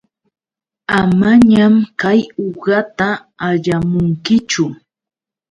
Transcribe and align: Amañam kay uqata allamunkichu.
Amañam 0.99 1.73
kay 1.99 2.21
uqata 2.45 3.09
allamunkichu. 3.47 4.65